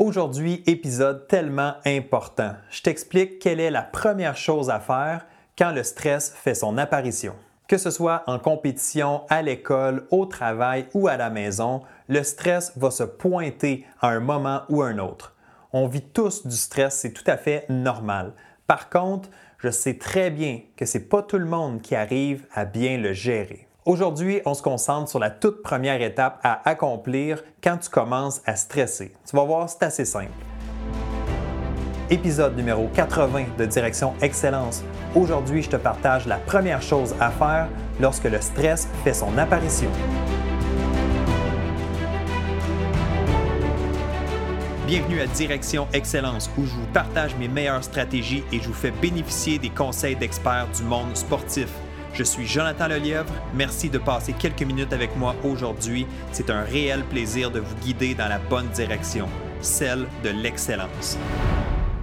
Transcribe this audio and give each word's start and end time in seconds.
Aujourd'hui, 0.00 0.62
épisode 0.66 1.28
tellement 1.28 1.74
important. 1.84 2.54
Je 2.70 2.80
t'explique 2.80 3.38
quelle 3.38 3.60
est 3.60 3.70
la 3.70 3.82
première 3.82 4.34
chose 4.34 4.70
à 4.70 4.80
faire 4.80 5.26
quand 5.58 5.72
le 5.72 5.82
stress 5.82 6.32
fait 6.34 6.54
son 6.54 6.78
apparition. 6.78 7.34
Que 7.68 7.76
ce 7.76 7.90
soit 7.90 8.22
en 8.26 8.38
compétition, 8.38 9.26
à 9.28 9.42
l'école, 9.42 10.06
au 10.10 10.24
travail 10.24 10.86
ou 10.94 11.06
à 11.06 11.18
la 11.18 11.28
maison, 11.28 11.82
le 12.08 12.22
stress 12.22 12.72
va 12.78 12.90
se 12.90 13.02
pointer 13.02 13.84
à 14.00 14.08
un 14.08 14.20
moment 14.20 14.62
ou 14.70 14.80
un 14.80 14.96
autre. 14.96 15.34
On 15.74 15.86
vit 15.86 16.00
tous 16.00 16.46
du 16.46 16.56
stress, 16.56 16.96
c'est 16.96 17.12
tout 17.12 17.30
à 17.30 17.36
fait 17.36 17.66
normal. 17.68 18.32
Par 18.66 18.88
contre, 18.88 19.28
je 19.58 19.68
sais 19.68 19.98
très 19.98 20.30
bien 20.30 20.60
que 20.78 20.86
ce 20.86 20.96
n'est 20.96 21.04
pas 21.04 21.22
tout 21.22 21.36
le 21.36 21.44
monde 21.44 21.82
qui 21.82 21.94
arrive 21.94 22.46
à 22.54 22.64
bien 22.64 22.96
le 22.96 23.12
gérer. 23.12 23.68
Aujourd'hui, 23.90 24.40
on 24.46 24.54
se 24.54 24.62
concentre 24.62 25.10
sur 25.10 25.18
la 25.18 25.30
toute 25.30 25.64
première 25.64 26.00
étape 26.00 26.38
à 26.44 26.60
accomplir 26.64 27.42
quand 27.60 27.76
tu 27.76 27.90
commences 27.90 28.40
à 28.46 28.54
stresser. 28.54 29.12
Tu 29.28 29.34
vas 29.34 29.42
voir, 29.42 29.68
c'est 29.68 29.82
assez 29.82 30.04
simple. 30.04 30.30
Épisode 32.08 32.56
numéro 32.56 32.86
80 32.94 33.46
de 33.58 33.66
Direction 33.66 34.14
Excellence. 34.22 34.84
Aujourd'hui, 35.16 35.62
je 35.62 35.70
te 35.70 35.76
partage 35.76 36.28
la 36.28 36.36
première 36.36 36.82
chose 36.82 37.16
à 37.18 37.32
faire 37.32 37.66
lorsque 38.00 38.26
le 38.26 38.40
stress 38.40 38.86
fait 39.02 39.12
son 39.12 39.36
apparition. 39.36 39.90
Bienvenue 44.86 45.20
à 45.20 45.26
Direction 45.26 45.88
Excellence 45.92 46.48
où 46.56 46.64
je 46.64 46.74
vous 46.76 46.86
partage 46.92 47.34
mes 47.34 47.48
meilleures 47.48 47.82
stratégies 47.82 48.44
et 48.52 48.60
je 48.60 48.68
vous 48.68 48.72
fais 48.72 48.92
bénéficier 48.92 49.58
des 49.58 49.70
conseils 49.70 50.14
d'experts 50.14 50.68
du 50.76 50.84
monde 50.84 51.16
sportif. 51.16 51.66
Je 52.12 52.24
suis 52.24 52.46
Jonathan 52.46 52.88
Lelièvre. 52.88 53.32
Merci 53.54 53.88
de 53.88 53.98
passer 53.98 54.32
quelques 54.32 54.62
minutes 54.62 54.92
avec 54.92 55.16
moi 55.16 55.34
aujourd'hui. 55.44 56.06
C'est 56.32 56.50
un 56.50 56.62
réel 56.62 57.04
plaisir 57.04 57.50
de 57.50 57.60
vous 57.60 57.76
guider 57.76 58.14
dans 58.14 58.28
la 58.28 58.38
bonne 58.38 58.68
direction, 58.68 59.28
celle 59.60 60.06
de 60.24 60.30
l'excellence. 60.30 61.16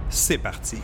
C'est 0.08 0.38
parti. 0.38 0.78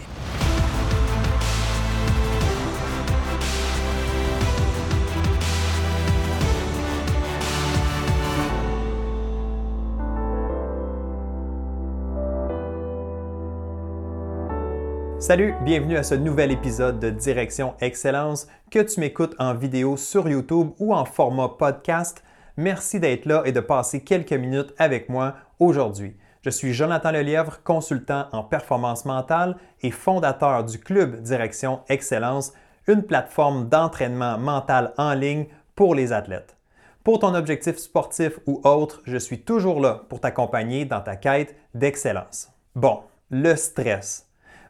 Salut, 15.27 15.55
bienvenue 15.63 15.97
à 15.97 16.03
ce 16.03 16.15
nouvel 16.15 16.51
épisode 16.51 17.01
de 17.01 17.09
Direction 17.09 17.73
Excellence. 17.81 18.47
Que 18.71 18.81
tu 18.81 19.01
m'écoutes 19.01 19.35
en 19.39 19.55
vidéo 19.55 19.97
sur 19.97 20.29
YouTube 20.29 20.73
ou 20.79 20.95
en 20.95 21.07
format 21.07 21.49
podcast, 21.49 22.23
merci 22.59 23.01
d'être 23.01 23.25
là 23.25 23.41
et 23.47 23.53
de 23.53 23.61
passer 23.61 24.05
quelques 24.05 24.35
minutes 24.35 24.75
avec 24.77 25.09
moi 25.09 25.37
aujourd'hui. 25.59 26.15
Je 26.43 26.51
suis 26.51 26.75
Jonathan 26.75 27.11
Lelièvre, 27.11 27.63
consultant 27.65 28.27
en 28.33 28.43
performance 28.43 29.07
mentale 29.07 29.57
et 29.81 29.91
fondateur 29.91 30.63
du 30.63 30.79
Club 30.79 31.23
Direction 31.23 31.81
Excellence, 31.89 32.53
une 32.87 33.03
plateforme 33.03 33.71
d'entraînement 33.71 34.37
mental 34.37 34.93
en 34.99 35.15
ligne 35.15 35.47
pour 35.75 35.95
les 35.95 36.13
athlètes. 36.13 36.55
Pour 37.03 37.21
ton 37.21 37.35
objectif 37.35 37.79
sportif 37.79 38.41
ou 38.45 38.61
autre, 38.63 39.01
je 39.07 39.17
suis 39.17 39.41
toujours 39.41 39.81
là 39.81 40.03
pour 40.11 40.21
t'accompagner 40.21 40.85
dans 40.85 41.01
ta 41.01 41.17
quête 41.17 41.57
d'excellence. 41.73 42.51
Bon, 42.75 43.01
le 43.31 43.57
stress. 43.57 44.24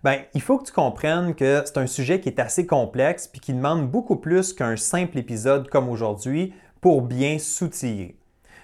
Bien, 0.04 0.20
il 0.34 0.42
faut 0.42 0.58
que 0.58 0.66
tu 0.66 0.72
comprennes 0.72 1.34
que 1.34 1.62
c'est 1.64 1.78
un 1.78 1.86
sujet 1.86 2.20
qui 2.20 2.28
est 2.28 2.38
assez 2.38 2.66
complexe 2.66 3.26
puis 3.26 3.40
qui 3.40 3.54
demande 3.54 3.90
beaucoup 3.90 4.16
plus 4.16 4.52
qu'un 4.52 4.76
simple 4.76 5.16
épisode 5.16 5.70
comme 5.70 5.88
aujourd'hui 5.88 6.52
pour 6.82 7.00
bien 7.00 7.38
s'outiller. 7.38 8.18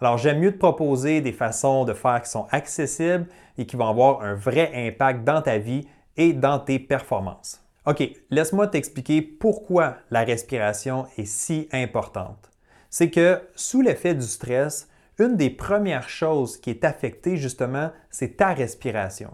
Alors, 0.00 0.18
j'aime 0.18 0.40
mieux 0.40 0.52
te 0.52 0.58
proposer 0.58 1.20
des 1.20 1.32
façons 1.32 1.84
de 1.84 1.92
faire 1.92 2.22
qui 2.22 2.30
sont 2.30 2.46
accessibles 2.50 3.26
et 3.58 3.66
qui 3.66 3.76
vont 3.76 3.88
avoir 3.88 4.22
un 4.22 4.34
vrai 4.34 4.70
impact 4.74 5.24
dans 5.24 5.42
ta 5.42 5.58
vie 5.58 5.86
et 6.16 6.32
dans 6.32 6.58
tes 6.58 6.78
performances. 6.78 7.60
OK, 7.86 8.02
laisse-moi 8.30 8.68
t'expliquer 8.68 9.20
pourquoi 9.20 9.96
la 10.10 10.24
respiration 10.24 11.06
est 11.18 11.26
si 11.26 11.68
importante. 11.72 12.50
C'est 12.88 13.10
que 13.10 13.40
sous 13.54 13.82
l'effet 13.82 14.14
du 14.14 14.26
stress, 14.26 14.88
une 15.18 15.36
des 15.36 15.50
premières 15.50 16.08
choses 16.08 16.56
qui 16.56 16.70
est 16.70 16.84
affectée 16.84 17.36
justement, 17.36 17.90
c'est 18.10 18.36
ta 18.36 18.54
respiration. 18.54 19.30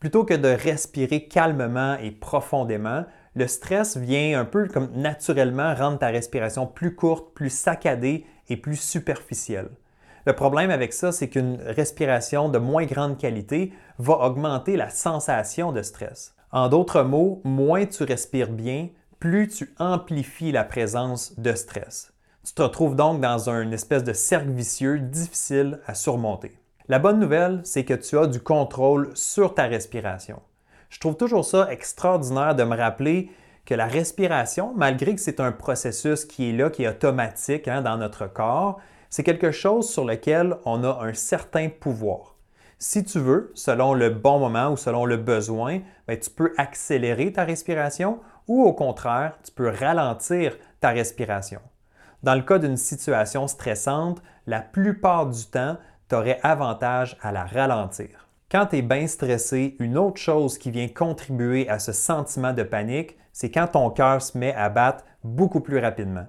Plutôt 0.00 0.24
que 0.24 0.34
de 0.34 0.48
respirer 0.48 1.28
calmement 1.28 1.96
et 1.98 2.10
profondément, 2.10 3.04
le 3.34 3.46
stress 3.46 3.96
vient 3.96 4.40
un 4.40 4.44
peu 4.44 4.66
comme 4.68 4.90
naturellement 4.94 5.74
rendre 5.74 5.98
ta 5.98 6.08
respiration 6.08 6.66
plus 6.66 6.94
courte, 6.94 7.34
plus 7.34 7.50
saccadée 7.50 8.26
et 8.48 8.56
plus 8.56 8.76
superficielle. 8.76 9.70
Le 10.26 10.32
problème 10.32 10.70
avec 10.70 10.92
ça, 10.92 11.12
c'est 11.12 11.28
qu'une 11.28 11.58
respiration 11.60 12.48
de 12.48 12.58
moins 12.58 12.86
grande 12.86 13.18
qualité 13.18 13.72
va 13.98 14.14
augmenter 14.20 14.76
la 14.76 14.88
sensation 14.88 15.70
de 15.70 15.82
stress. 15.82 16.34
En 16.50 16.68
d'autres 16.68 17.02
mots, 17.02 17.42
moins 17.44 17.84
tu 17.84 18.04
respires 18.04 18.50
bien, 18.50 18.88
plus 19.18 19.48
tu 19.48 19.74
amplifies 19.78 20.52
la 20.52 20.64
présence 20.64 21.38
de 21.38 21.52
stress. 21.54 22.12
Tu 22.46 22.54
te 22.54 22.62
retrouves 22.62 22.96
donc 22.96 23.20
dans 23.20 23.50
un 23.50 23.70
espèce 23.70 24.04
de 24.04 24.12
cercle 24.12 24.50
vicieux 24.50 24.98
difficile 24.98 25.80
à 25.86 25.94
surmonter. 25.94 26.56
La 26.88 26.98
bonne 26.98 27.18
nouvelle, 27.18 27.60
c'est 27.64 27.84
que 27.84 27.94
tu 27.94 28.18
as 28.18 28.26
du 28.26 28.40
contrôle 28.40 29.10
sur 29.14 29.54
ta 29.54 29.64
respiration. 29.64 30.40
Je 30.90 31.00
trouve 31.00 31.16
toujours 31.16 31.44
ça 31.44 31.72
extraordinaire 31.72 32.54
de 32.54 32.64
me 32.64 32.76
rappeler 32.76 33.30
que 33.64 33.74
la 33.74 33.86
respiration, 33.86 34.72
malgré 34.76 35.14
que 35.14 35.20
c'est 35.20 35.40
un 35.40 35.52
processus 35.52 36.24
qui 36.24 36.50
est 36.50 36.52
là, 36.52 36.70
qui 36.70 36.84
est 36.84 36.88
automatique 36.88 37.68
hein, 37.68 37.82
dans 37.82 37.96
notre 37.96 38.26
corps, 38.26 38.78
c'est 39.14 39.22
quelque 39.22 39.52
chose 39.52 39.88
sur 39.88 40.04
lequel 40.04 40.56
on 40.64 40.82
a 40.82 41.04
un 41.04 41.14
certain 41.14 41.68
pouvoir. 41.68 42.34
Si 42.80 43.04
tu 43.04 43.20
veux, 43.20 43.52
selon 43.54 43.94
le 43.94 44.10
bon 44.10 44.40
moment 44.40 44.72
ou 44.72 44.76
selon 44.76 45.04
le 45.04 45.16
besoin, 45.16 45.82
ben, 46.08 46.18
tu 46.18 46.30
peux 46.30 46.52
accélérer 46.56 47.32
ta 47.32 47.44
respiration 47.44 48.18
ou 48.48 48.64
au 48.64 48.72
contraire, 48.72 49.38
tu 49.44 49.52
peux 49.52 49.68
ralentir 49.68 50.58
ta 50.80 50.88
respiration. 50.88 51.60
Dans 52.24 52.34
le 52.34 52.42
cas 52.42 52.58
d'une 52.58 52.76
situation 52.76 53.46
stressante, 53.46 54.20
la 54.48 54.60
plupart 54.60 55.26
du 55.26 55.44
temps, 55.46 55.76
tu 56.08 56.16
aurais 56.16 56.40
avantage 56.42 57.16
à 57.22 57.30
la 57.30 57.44
ralentir. 57.44 58.26
Quand 58.50 58.66
tu 58.66 58.78
es 58.78 58.82
bien 58.82 59.06
stressé, 59.06 59.76
une 59.78 59.96
autre 59.96 60.20
chose 60.20 60.58
qui 60.58 60.72
vient 60.72 60.88
contribuer 60.88 61.68
à 61.68 61.78
ce 61.78 61.92
sentiment 61.92 62.52
de 62.52 62.64
panique, 62.64 63.16
c'est 63.32 63.52
quand 63.52 63.68
ton 63.68 63.90
cœur 63.90 64.20
se 64.20 64.36
met 64.36 64.54
à 64.54 64.70
battre 64.70 65.04
beaucoup 65.22 65.60
plus 65.60 65.78
rapidement. 65.78 66.26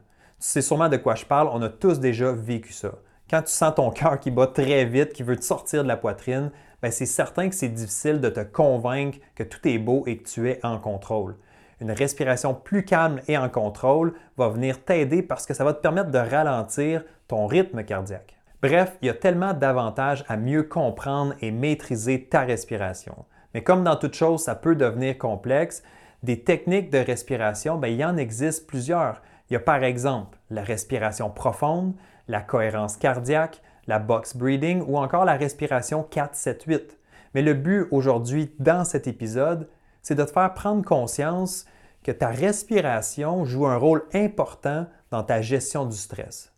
Sais 0.48 0.62
sûrement 0.62 0.90
de 0.90 0.98
quoi 0.98 1.16
je 1.16 1.26
parle, 1.26 1.50
on 1.52 1.62
a 1.64 1.70
tous 1.70 2.00
déjà 2.00 2.32
vécu 2.32 2.72
ça. 2.72 2.92
Quand 3.28 3.42
tu 3.42 3.52
sens 3.52 3.74
ton 3.74 3.90
cœur 3.90 4.20
qui 4.20 4.30
bat 4.30 4.46
très 4.46 4.86
vite, 4.86 5.12
qui 5.12 5.24
veut 5.24 5.36
te 5.36 5.44
sortir 5.44 5.82
de 5.82 5.88
la 5.88 5.98
poitrine, 5.98 6.52
ben, 6.84 6.92
c'est 6.92 7.08
certain 7.08 7.50
que 7.50 7.56
c'est 7.56 7.68
difficile 7.68 8.22
de 8.22 8.30
te 8.30 8.42
convaincre 8.42 9.18
que 9.34 9.42
tout 9.42 9.68
est 9.68 9.80
beau 9.80 10.04
et 10.06 10.18
que 10.18 10.30
tu 10.30 10.48
es 10.48 10.64
en 10.64 10.78
contrôle. 10.78 11.36
Une 11.82 11.90
respiration 11.90 12.54
plus 12.54 12.86
calme 12.86 13.22
et 13.28 13.40
en 13.40 13.50
contrôle 13.50 14.14
va 14.38 14.50
venir 14.50 14.84
t'aider 14.84 15.24
parce 15.24 15.48
que 15.48 15.56
ça 15.56 15.64
va 15.64 15.74
te 15.74 15.82
permettre 15.82 16.12
de 16.12 16.20
ralentir 16.20 17.04
ton 17.28 17.48
rythme 17.48 17.84
cardiaque. 17.84 18.38
Bref, 18.62 18.98
il 19.02 19.08
y 19.08 19.10
a 19.10 19.16
tellement 19.16 19.54
d'avantages 19.54 20.24
à 20.28 20.38
mieux 20.38 20.62
comprendre 20.62 21.34
et 21.42 21.50
maîtriser 21.50 22.26
ta 22.26 22.42
respiration. 22.42 23.26
Mais 23.56 23.64
comme 23.64 23.84
dans 23.84 23.96
toute 23.96 24.14
chose, 24.14 24.44
ça 24.44 24.54
peut 24.54 24.76
devenir 24.76 25.18
complexe, 25.18 25.82
des 26.22 26.42
techniques 26.42 26.92
de 26.92 27.00
respiration, 27.00 27.78
ben, 27.78 27.88
il 27.88 27.98
y 27.98 28.06
en 28.06 28.16
existe 28.16 28.68
plusieurs. 28.68 29.24
Il 29.50 29.54
y 29.54 29.58
a 29.58 29.60
par 29.60 29.84
exemple 29.84 30.38
la 30.50 30.64
respiration 30.64 31.30
profonde, 31.30 31.94
la 32.28 32.42
cohérence 32.42 32.98
cardiaque, 32.98 33.62
la 33.88 34.00
box 34.00 34.36
breathing 34.36 34.82
ou 34.88 34.98
encore 34.98 35.26
la 35.26 35.36
respiration 35.36 36.08
4-7-8. 36.12 36.98
Mais 37.34 37.42
le 37.42 37.54
but 37.54 37.88
aujourd'hui 37.92 38.54
dans 38.60 38.86
cet 38.86 39.08
épisode, 39.08 39.70
c'est 40.02 40.16
de 40.16 40.24
te 40.24 40.32
faire 40.32 40.54
prendre 40.54 40.84
conscience 40.84 41.66
que 42.04 42.12
ta 42.12 42.30
respiration 42.30 43.46
joue 43.46 43.66
un 43.66 43.78
rôle 43.78 44.06
important 44.14 44.88
dans 45.12 45.24
ta 45.24 45.42
gestion 45.42 45.86
du 45.86 45.98
stress. 45.98 46.54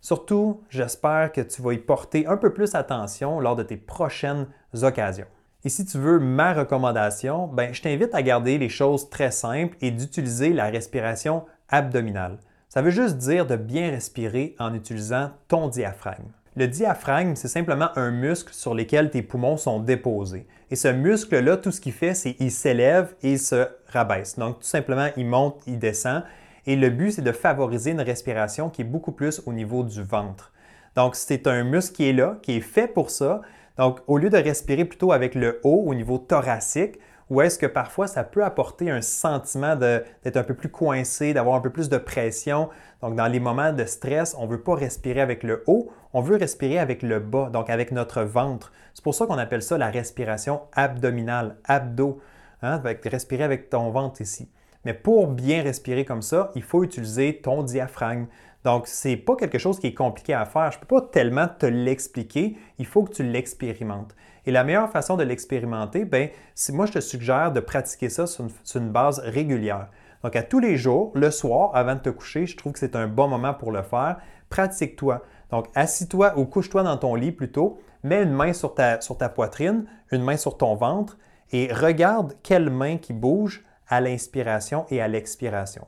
Surtout, 0.00 0.62
j'espère 0.68 1.32
que 1.32 1.40
tu 1.40 1.62
vas 1.62 1.72
y 1.72 1.78
porter 1.78 2.26
un 2.26 2.36
peu 2.36 2.52
plus 2.52 2.74
attention 2.74 3.40
lors 3.40 3.56
de 3.56 3.62
tes 3.62 3.76
prochaines 3.76 4.46
occasions. 4.82 5.26
Et 5.64 5.68
si 5.68 5.84
tu 5.84 5.98
veux 5.98 6.20
ma 6.20 6.52
recommandation, 6.52 7.48
ben, 7.48 7.74
je 7.74 7.82
t'invite 7.82 8.14
à 8.14 8.22
garder 8.22 8.56
les 8.56 8.68
choses 8.68 9.10
très 9.10 9.30
simples 9.30 9.76
et 9.80 9.90
d'utiliser 9.90 10.52
la 10.52 10.66
respiration 10.66 11.44
abdominale. 11.68 12.38
Ça 12.68 12.82
veut 12.82 12.90
juste 12.90 13.16
dire 13.16 13.46
de 13.46 13.56
bien 13.56 13.90
respirer 13.90 14.54
en 14.58 14.74
utilisant 14.74 15.30
ton 15.48 15.68
diaphragme. 15.68 16.30
Le 16.56 16.68
diaphragme, 16.68 17.34
c'est 17.36 17.48
simplement 17.48 17.88
un 17.96 18.10
muscle 18.10 18.52
sur 18.54 18.74
lequel 18.74 19.10
tes 19.10 19.22
poumons 19.22 19.58
sont 19.58 19.78
déposés. 19.78 20.46
Et 20.70 20.76
ce 20.76 20.88
muscle-là, 20.88 21.58
tout 21.58 21.70
ce 21.70 21.80
qu'il 21.80 21.92
fait, 21.92 22.14
c'est 22.14 22.32
qu'il 22.34 22.50
s'élève 22.50 23.14
et 23.22 23.32
il 23.32 23.38
se 23.38 23.68
rabaisse. 23.88 24.38
Donc, 24.38 24.60
tout 24.60 24.66
simplement, 24.66 25.08
il 25.18 25.26
monte, 25.26 25.62
il 25.66 25.78
descend. 25.78 26.22
Et 26.66 26.74
le 26.74 26.88
but, 26.90 27.12
c'est 27.12 27.22
de 27.22 27.32
favoriser 27.32 27.90
une 27.90 28.00
respiration 28.00 28.70
qui 28.70 28.80
est 28.80 28.86
beaucoup 28.86 29.12
plus 29.12 29.42
au 29.44 29.52
niveau 29.52 29.84
du 29.84 30.02
ventre. 30.02 30.52
Donc, 30.96 31.14
c'est 31.14 31.46
un 31.46 31.62
muscle 31.62 31.94
qui 31.94 32.08
est 32.08 32.14
là, 32.14 32.38
qui 32.42 32.56
est 32.56 32.60
fait 32.60 32.88
pour 32.88 33.10
ça. 33.10 33.42
Donc, 33.76 34.00
au 34.06 34.16
lieu 34.16 34.30
de 34.30 34.38
respirer 34.38 34.86
plutôt 34.86 35.12
avec 35.12 35.34
le 35.34 35.60
haut 35.62 35.84
au 35.86 35.94
niveau 35.94 36.16
thoracique, 36.16 36.98
ou 37.28 37.40
est-ce 37.40 37.58
que 37.58 37.66
parfois 37.66 38.06
ça 38.06 38.22
peut 38.22 38.44
apporter 38.44 38.90
un 38.90 39.02
sentiment 39.02 39.74
d'être 39.74 40.36
un 40.36 40.44
peu 40.44 40.54
plus 40.54 40.68
coincé, 40.68 41.34
d'avoir 41.34 41.56
un 41.56 41.60
peu 41.60 41.70
plus 41.70 41.88
de 41.88 41.98
pression? 41.98 42.68
Donc, 43.02 43.16
dans 43.16 43.26
les 43.26 43.40
moments 43.40 43.72
de 43.72 43.84
stress, 43.84 44.36
on 44.38 44.46
ne 44.46 44.52
veut 44.52 44.62
pas 44.62 44.74
respirer 44.74 45.20
avec 45.20 45.42
le 45.42 45.64
haut, 45.66 45.90
on 46.12 46.20
veut 46.20 46.36
respirer 46.36 46.78
avec 46.78 47.02
le 47.02 47.18
bas, 47.18 47.50
donc 47.50 47.68
avec 47.68 47.90
notre 47.90 48.22
ventre. 48.22 48.72
C'est 48.94 49.02
pour 49.02 49.14
ça 49.14 49.26
qu'on 49.26 49.38
appelle 49.38 49.62
ça 49.62 49.76
la 49.76 49.90
respiration 49.90 50.62
abdominale, 50.72 51.56
abdo, 51.64 52.20
hein? 52.62 52.80
respirer 53.04 53.42
avec 53.42 53.70
ton 53.70 53.90
ventre 53.90 54.20
ici. 54.20 54.48
Mais 54.86 54.94
pour 54.94 55.26
bien 55.26 55.64
respirer 55.64 56.04
comme 56.04 56.22
ça, 56.22 56.52
il 56.54 56.62
faut 56.62 56.84
utiliser 56.84 57.40
ton 57.42 57.64
diaphragme. 57.64 58.26
Donc, 58.62 58.86
ce 58.86 59.08
n'est 59.08 59.16
pas 59.16 59.34
quelque 59.34 59.58
chose 59.58 59.80
qui 59.80 59.88
est 59.88 59.94
compliqué 59.94 60.32
à 60.32 60.44
faire. 60.44 60.70
Je 60.70 60.76
ne 60.76 60.80
peux 60.82 60.86
pas 60.86 61.00
tellement 61.00 61.48
te 61.48 61.66
l'expliquer. 61.66 62.56
Il 62.78 62.86
faut 62.86 63.02
que 63.02 63.12
tu 63.12 63.24
l'expérimentes. 63.24 64.14
Et 64.46 64.52
la 64.52 64.62
meilleure 64.62 64.88
façon 64.88 65.16
de 65.16 65.24
l'expérimenter, 65.24 66.04
ben, 66.04 66.28
moi, 66.68 66.86
je 66.86 66.92
te 66.92 67.00
suggère 67.00 67.50
de 67.50 67.58
pratiquer 67.58 68.08
ça 68.08 68.28
sur 68.28 68.46
une, 68.76 68.90
base 68.90 69.18
régulière. 69.18 69.88
Donc, 70.22 70.36
à 70.36 70.44
tous 70.44 70.60
les 70.60 70.76
jours, 70.76 71.10
le 71.16 71.32
soir, 71.32 71.72
avant 71.74 71.96
de 71.96 72.00
te 72.00 72.10
coucher, 72.10 72.46
je 72.46 72.56
trouve 72.56 72.72
que 72.72 72.78
c'est 72.78 72.94
un 72.94 73.08
bon 73.08 73.26
moment 73.26 73.54
pour 73.54 73.72
le 73.72 73.82
faire. 73.82 74.18
Pratique-toi. 74.50 75.20
Donc, 75.50 75.66
assis-toi 75.74 76.38
ou 76.38 76.44
couche-toi 76.44 76.84
dans 76.84 76.96
ton 76.96 77.16
lit 77.16 77.32
plutôt. 77.32 77.80
Mets 78.04 78.22
une 78.22 78.30
main 78.32 78.52
sur 78.52 78.76
ta 78.76 79.28
poitrine, 79.34 79.86
une 80.12 80.22
main 80.22 80.36
sur 80.36 80.56
ton 80.56 80.76
ventre 80.76 81.18
et 81.50 81.72
regarde 81.72 82.34
quelle 82.44 82.70
main 82.70 82.98
qui 82.98 83.12
bouge 83.12 83.64
à 83.88 84.00
l'inspiration 84.00 84.86
et 84.90 85.00
à 85.00 85.08
l'expiration. 85.08 85.84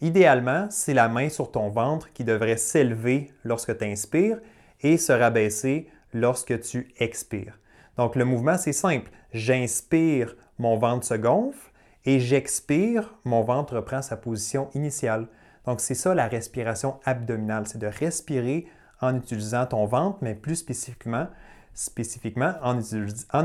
Idéalement, 0.00 0.66
c'est 0.70 0.94
la 0.94 1.08
main 1.08 1.28
sur 1.28 1.50
ton 1.50 1.68
ventre 1.68 2.12
qui 2.12 2.24
devrait 2.24 2.56
s'élever 2.56 3.32
lorsque 3.44 3.78
tu 3.78 3.84
inspires 3.84 4.38
et 4.80 4.96
se 4.96 5.12
rabaisser 5.12 5.88
lorsque 6.12 6.60
tu 6.60 6.88
expires. 6.98 7.58
Donc 7.96 8.16
le 8.16 8.24
mouvement, 8.24 8.58
c'est 8.58 8.72
simple. 8.72 9.10
J'inspire, 9.32 10.36
mon 10.58 10.76
ventre 10.76 11.06
se 11.06 11.14
gonfle 11.14 11.72
et 12.04 12.20
j'expire, 12.20 13.14
mon 13.24 13.42
ventre 13.42 13.76
reprend 13.76 14.02
sa 14.02 14.16
position 14.16 14.68
initiale. 14.74 15.26
Donc 15.64 15.80
c'est 15.80 15.94
ça 15.94 16.14
la 16.14 16.28
respiration 16.28 17.00
abdominale, 17.04 17.66
c'est 17.66 17.78
de 17.78 17.86
respirer 17.86 18.66
en 19.00 19.16
utilisant 19.16 19.66
ton 19.66 19.86
ventre, 19.86 20.18
mais 20.22 20.34
plus 20.34 20.56
spécifiquement 20.56 21.28
spécifiquement 21.74 22.54
en, 22.62 22.78